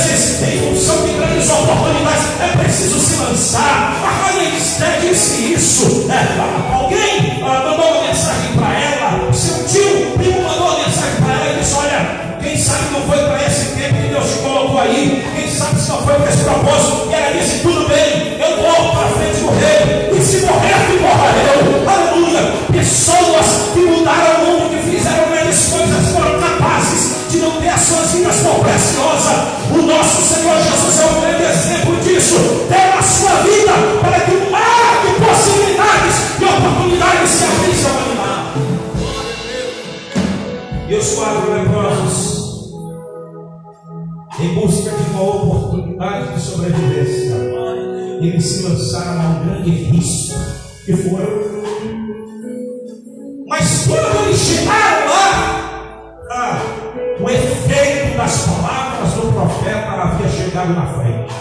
[0.45, 3.97] em função de grandes oportunidades, é preciso se lançar.
[4.05, 4.51] A Rainha
[5.01, 6.07] disse isso.
[6.11, 11.35] É, alguém ah, mandou uma mensagem para ela, seu tio, primo mandou uma mensagem para
[11.35, 14.81] ela e disse: Olha, quem sabe não foi para esse tempo que Deus te colocou
[14.81, 17.09] aí, quem sabe se não foi para esse propósito.
[17.11, 20.99] E ela disse: Tudo bem, eu vou para frente do rei, e se morrer, que
[21.01, 21.89] morra eu.
[21.89, 22.53] Aleluia.
[22.73, 24.34] Pessoas que mudaram
[27.35, 29.49] de não ter as suas vidas por preciosa.
[29.73, 32.37] O nosso Senhor Jesus é um grande exemplo disso.
[32.69, 37.99] Deu a sua vida para que um mar de possibilidades e oportunidades se abrisse ao
[37.99, 38.55] animar.
[40.89, 42.73] E os quatro leprosos,
[44.39, 47.35] em busca de uma oportunidade de sobrevivência,
[48.21, 50.39] eles se lançaram a um grande risco
[50.85, 51.55] que foram.
[58.25, 61.35] Das palavras do profeta havia chegado na frente.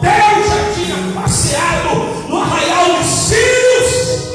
[0.00, 4.28] Deus já tinha passeado no arraial dos sírios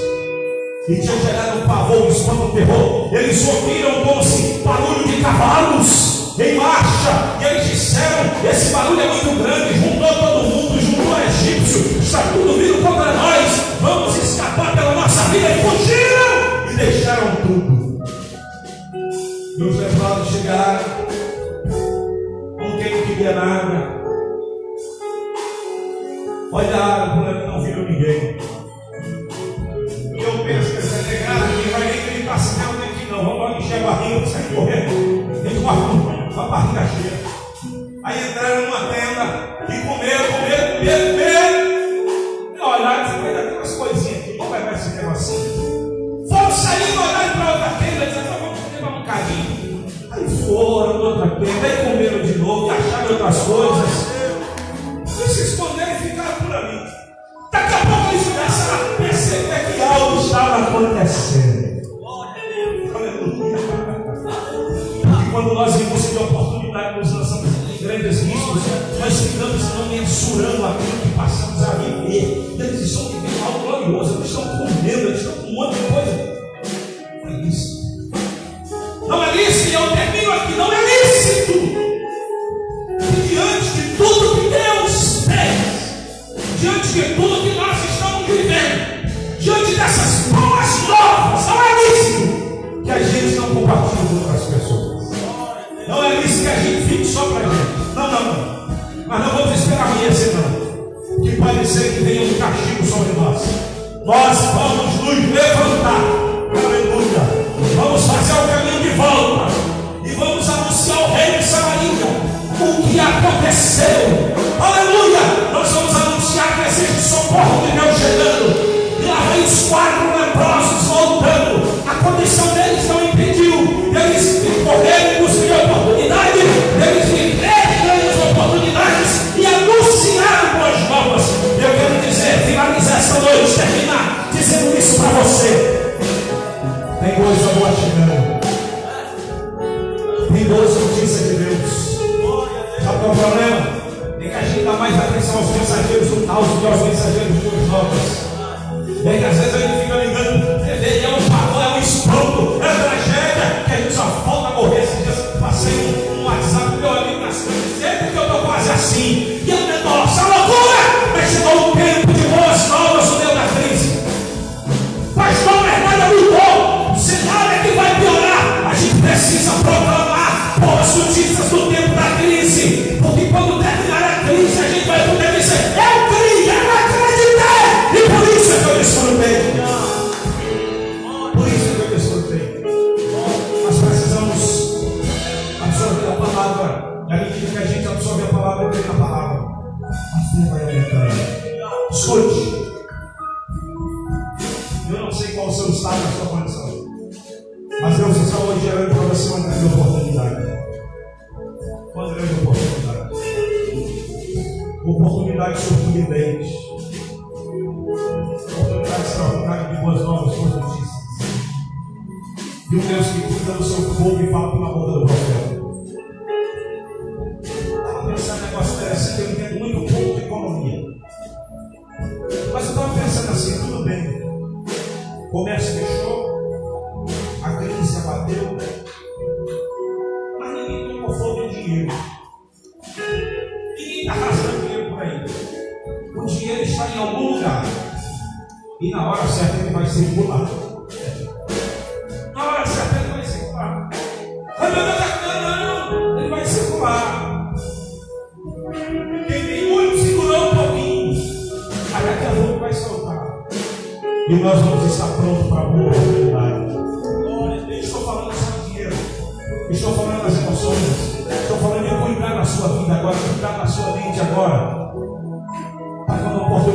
[0.90, 3.10] e tinha gerado um pavor, um espanto, um terror.
[3.14, 9.08] Eles ouviram como se barulho de cavalos em marcha, e eles disseram: Esse barulho é
[9.08, 14.96] muito grande, juntou todo mundo, juntou egípcio, está tudo vindo contra nós, vamos escapar pela
[14.96, 15.48] nossa vida.
[15.48, 17.88] E fugiram e deixaram tudo.
[19.58, 19.80] E os
[20.48, 20.80] leprosos chegaram,
[22.58, 23.98] com quem não queria nada.
[26.52, 28.38] Olharam para mim, não viram ninguém.
[30.16, 33.66] E eu penso que essa negada ninguém vai nem gritar não, tem que não, vamos
[33.66, 35.44] encher a barriga, sai correndo.
[35.44, 37.18] Tem que correr com a barriga cheia.
[38.04, 39.26] Aí entraram numa tenda
[39.64, 41.37] e comeram, comeram, comeram, comeram.
[51.40, 53.90] Tenda, aí comeram de novo, e acharam outras coisas.
[55.06, 56.80] E se esconderam e ficaram por ali.
[57.52, 61.68] Daqui a pouco eles começaram a perceber que algo estava acontecendo.
[62.96, 63.58] Aleluia.
[65.08, 68.64] E quando nós busca de oportunidade nos lançamos grandes riscos,
[69.00, 71.97] nós ficamos não mensurando aquilo que passamos a viver.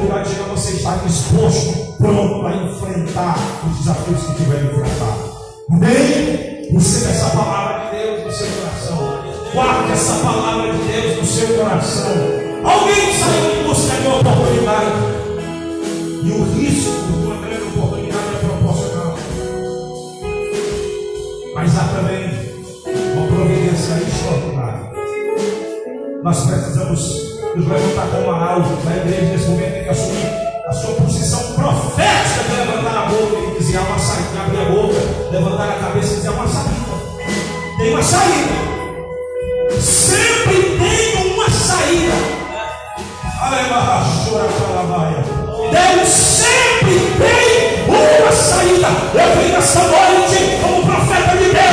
[0.02, 5.16] de chegar, você está disposto, pronto para enfrentar os desafios que tiver que enfrentar.
[5.70, 6.68] Amém?
[6.72, 9.22] Receba essa palavra de Deus no seu coração.
[9.54, 12.12] Guarde essa palavra de Deus no seu coração.
[12.64, 14.90] Alguém saiu em busca é de uma oportunidade.
[16.24, 19.18] E o risco de uma grande oportunidade é proporcional.
[21.54, 22.30] Mas há também
[23.14, 24.92] uma providência extraordinária.
[26.22, 27.21] Nós precisamos
[27.54, 30.26] Deus vai levantar como o alvo na igreja nesse momento tem que assumir
[30.66, 34.64] a sua posição profética de levantar a boca e dizer há uma saída, abrir a
[34.70, 34.98] boca,
[35.30, 36.72] levantar a cabeça e dizer há uma saída.
[37.76, 38.52] Tem uma saída.
[39.78, 42.12] Sempre tem uma saída.
[45.70, 48.88] Deus sempre tem uma saída.
[49.12, 51.71] Eu venho nessa noite como profeta de Deus.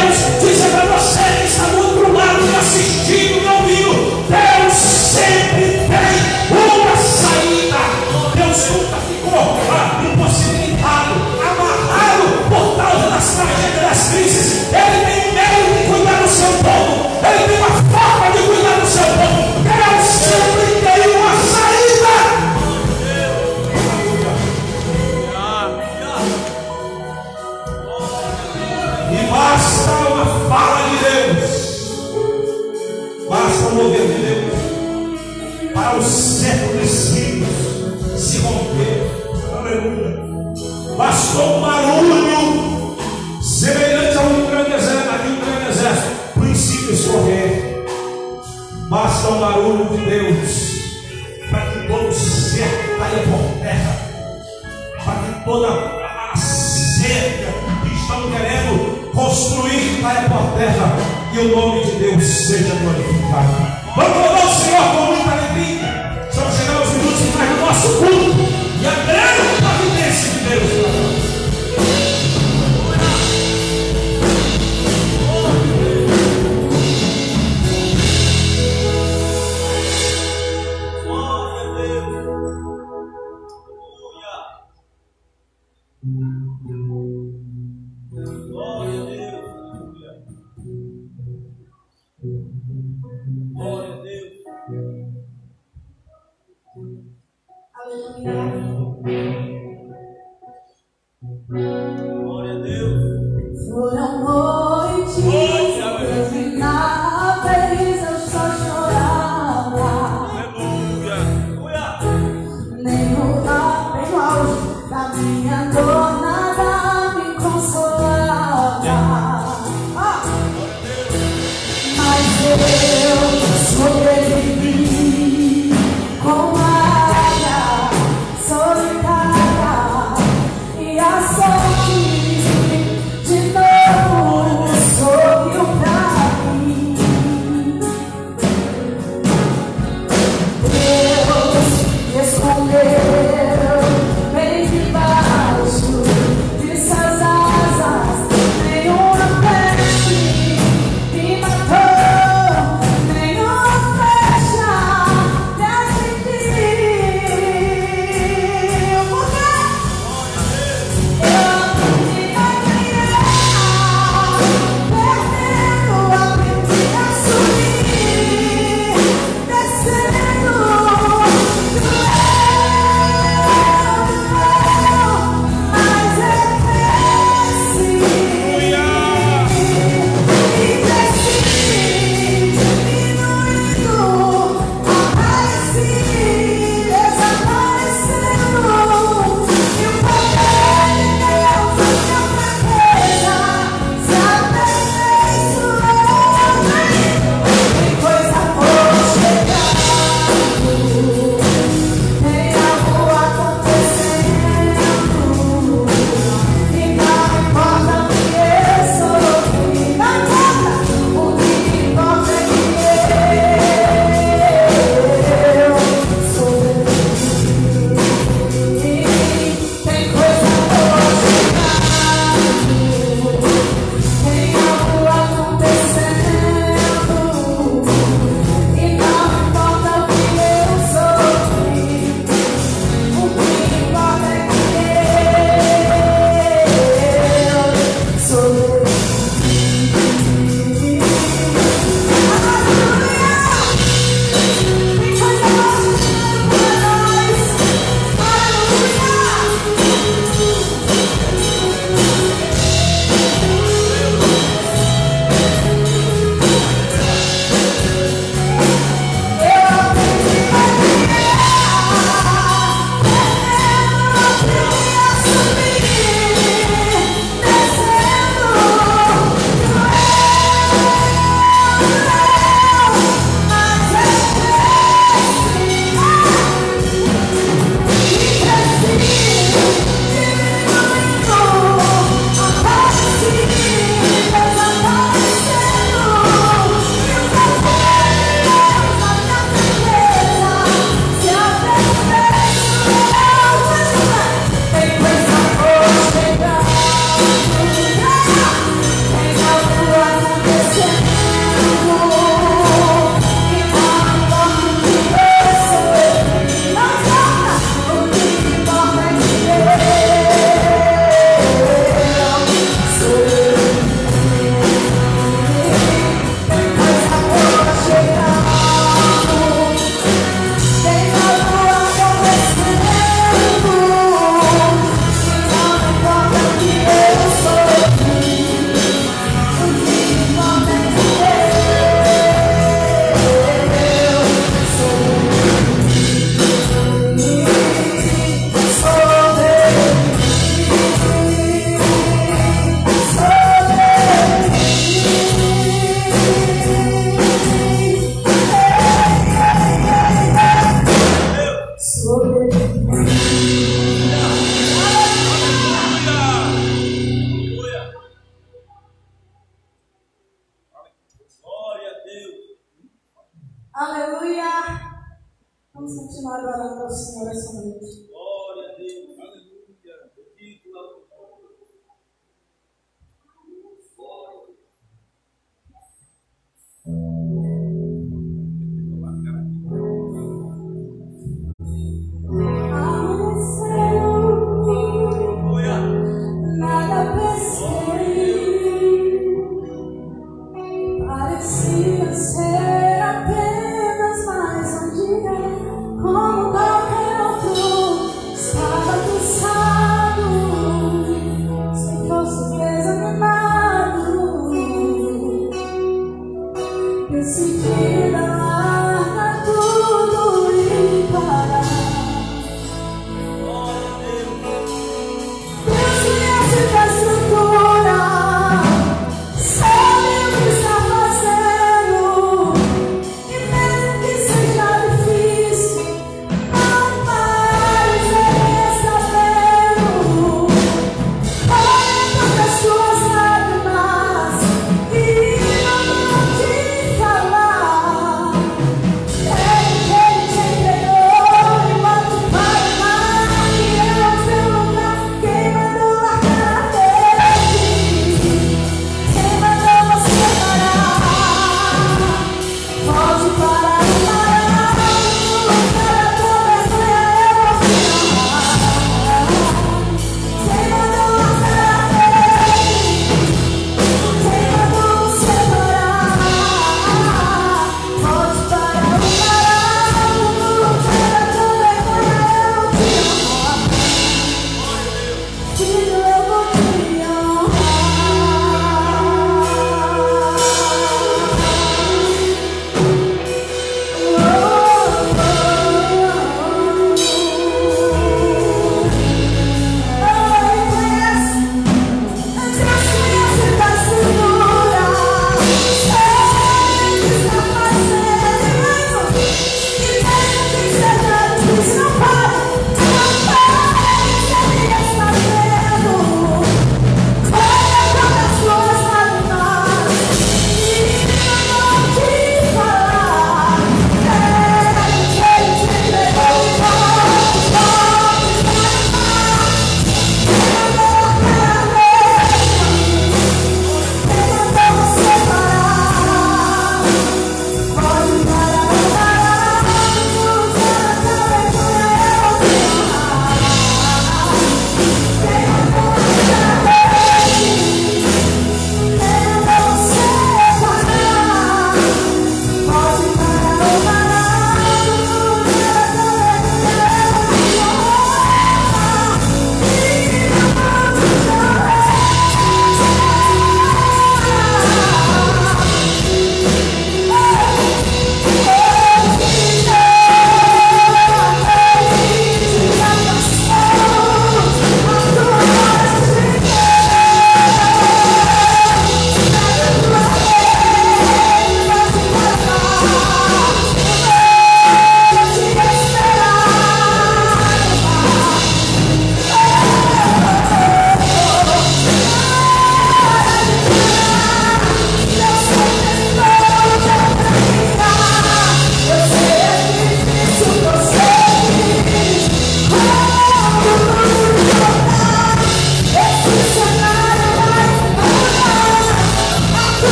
[55.49, 57.51] toda a cerca
[57.81, 60.95] que estão querendo construir para a terra
[61.33, 63.55] e o nome de Deus seja glorificado.
[63.95, 66.27] Vamos louvar o Senhor com muita alegria.
[66.29, 68.28] Estamos chegando aos minutos finais do nosso culto.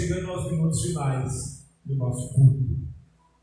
[0.00, 2.80] Chegando aos minutos finais do nosso culto.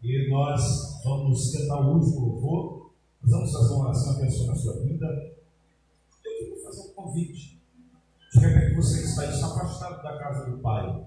[0.02, 2.92] E nós vamos tentar o último louvor.
[3.22, 5.06] Nós vamos fazer uma oração abençoada na sua vida.
[6.26, 7.62] Eu queria fazer um convite.
[8.34, 11.06] De repente você está, está afastado da casa do Pai.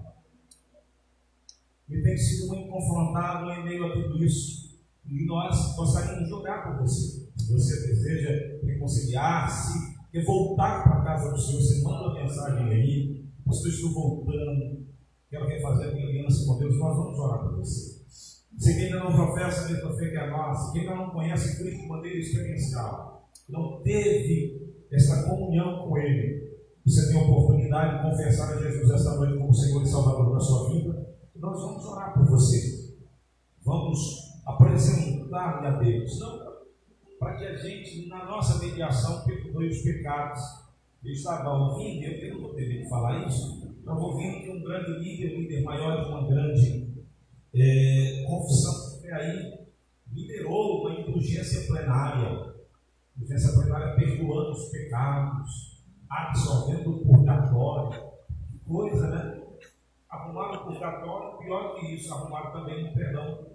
[1.89, 4.79] E tem sido muito confrontado em meio a tudo isso.
[5.05, 7.27] E nós gostaríamos de orar por você.
[7.35, 12.69] Se você deseja reconciliar-se, quer voltar para a casa do Senhor, você manda uma mensagem
[12.69, 13.25] aí.
[13.45, 14.90] Pastor, estou voltando.
[15.31, 16.77] Quero refazer a minha aliança com Deus.
[16.77, 18.01] Nós vamos orar por você.
[18.59, 21.81] Se ainda não professa a mesma fé que a nossa, quem ainda não conhece Cristo
[21.81, 28.53] de maneira experiencial, não teve essa comunhão com Ele, você tem a oportunidade de confessar
[28.53, 32.25] a Jesus esta noite como Senhor e Salvador da sua vida, nós vamos orar por
[32.25, 32.93] você.
[33.63, 36.19] Vamos apresentar-lhe a Deus.
[36.19, 36.51] Não
[37.17, 40.41] para que a gente, na nossa mediação, perdoe os pecados.
[41.05, 44.91] Eu estava ouvindo, eu não vou ter de falar isso, estava ouvindo que um grande
[44.99, 46.93] líder, um líder maior de uma grande
[47.53, 49.59] é, confissão de fé aí,
[50.13, 52.53] liderou uma indulgência plenária.
[53.17, 58.01] Indulgência plenária perdoando os pecados, absolvendo o purgatório.
[58.51, 59.41] Que coisa, né?
[60.09, 63.47] Arrumaram o purgatório, pior que isso, arrumaram também um perdão.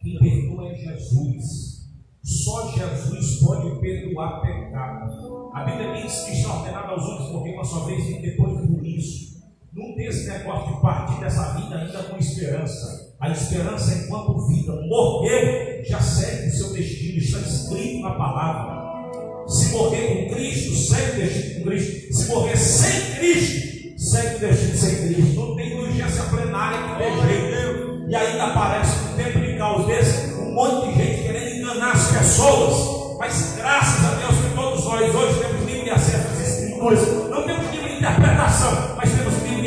[0.00, 1.76] Quem perdoa é Jesus.
[2.22, 5.50] Só Jesus pode perdoar pecado.
[5.52, 8.84] A Bíblia diz que está ordenado aos homens morrer uma só vez e depois por
[8.84, 9.25] isso.
[9.76, 13.14] Não tem esse negócio de partir dessa vida ainda com esperança.
[13.20, 14.72] A esperança é enquanto vida.
[14.88, 19.44] Morreu, já segue o seu destino, está escrito na palavra.
[19.46, 22.14] Se morrer com Cristo, segue o destino com Cristo.
[22.14, 25.40] Se morrer sem Cristo, segue o destino sem Cristo.
[25.40, 28.06] Não tem urgência plenária que dê jeito.
[28.08, 32.12] E ainda aparece um tempo de caos desse, um monte de gente querendo enganar as
[32.12, 33.18] pessoas.
[33.18, 37.28] Mas graças a Deus que todos nós hoje temos livre acesso às Escrituras.
[37.28, 39.15] Não temos livre interpretação, mas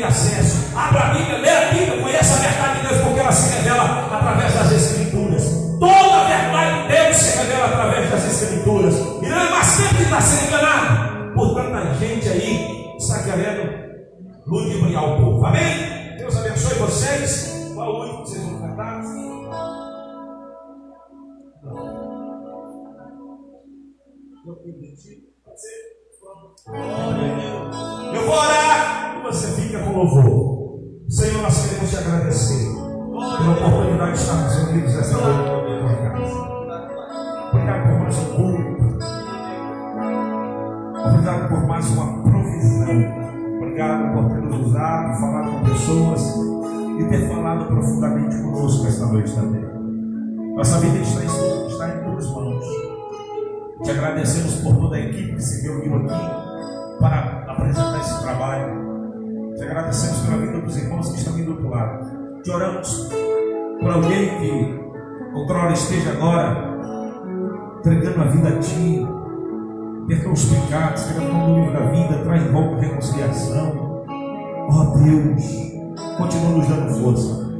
[0.00, 0.76] livre acesso.
[0.76, 4.08] Abra a Bíblia, lê a Bíblia, conheça a verdade de Deus, porque ela se revela
[4.10, 5.42] através das Escrituras.
[5.78, 8.94] Toda a verdade de Deus se revela através das Escrituras.
[8.94, 13.90] E não é mais tempo de estar sendo enganado por tanta gente aí está querendo
[14.46, 15.46] ludibriar o povo.
[15.46, 16.16] Amém?
[16.18, 17.70] Deus abençoe vocês.
[17.74, 19.00] Qual o último que vocês vão cantar?
[28.12, 28.69] Eu vou orar
[30.04, 30.80] louvor.
[31.08, 32.72] Senhor, nós queremos te agradecer
[33.10, 36.50] pela oportunidade de estarmos reunidos esta noite na tua casa.
[37.52, 38.80] Obrigado por mais um culto.
[41.06, 43.20] Obrigado por mais uma provisão.
[43.56, 46.34] Obrigado por ter nos usado, falado com pessoas
[46.98, 49.64] e ter falado profundamente conosco esta noite também.
[50.56, 52.64] Nossa vida está em, está em tuas mãos.
[53.82, 58.99] Te agradecemos por toda a equipe que se reuniu aqui para apresentar esse trabalho.
[59.60, 62.42] Te agradecemos pela vida dos irmãos que estão indo para o lado.
[62.42, 63.10] Te oramos
[63.78, 64.80] por alguém que
[65.34, 66.78] outrora esteja agora
[67.78, 69.06] entregando a vida a Ti,
[70.08, 74.04] perca os pecados, tirando o livro da vida, traz de volta a reconciliação.
[74.08, 75.44] Ó oh, Deus,
[76.16, 77.50] continua nos dando força.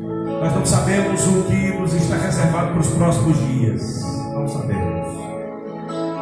[0.41, 4.03] Nós não sabemos o que nos está reservado para os próximos dias.
[4.33, 5.07] Não sabemos.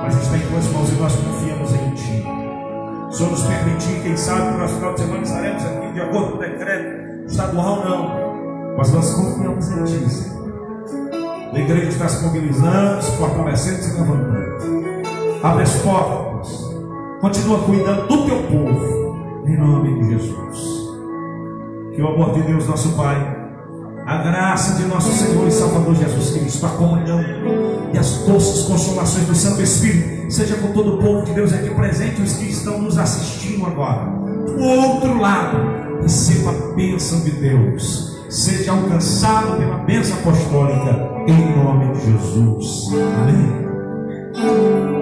[0.02, 2.37] Mas está em tuas mãos e nós confiamos em Ti.
[3.18, 6.36] Se nos permitir, quem sabe, no nosso final de semana estaremos aqui de acordo com
[6.36, 8.76] o decreto estadual, não.
[8.76, 11.52] Mas nós confiamos em Ti, Senhor.
[11.52, 15.42] A igreja está se mobilizando, se fortalecendo, se levantando.
[15.42, 16.48] Abre as portas.
[17.20, 19.42] Continua cuidando do teu povo.
[19.48, 20.58] Em nome de Jesus.
[21.96, 23.36] Que o amor de Deus, nosso Pai,
[24.06, 27.20] a graça de nosso Senhor e Salvador Jesus Cristo, a comunhão
[27.92, 31.70] e as doces consolações do Santo Espírito, seja com todo o povo de Deus aqui
[31.70, 34.04] presente, os que estão nos assistindo agora.
[34.04, 41.94] Do outro lado, receba a bênção de Deus, seja alcançado pela bênção apostólica, em nome
[41.94, 42.88] de Jesus.
[43.18, 44.97] Amém.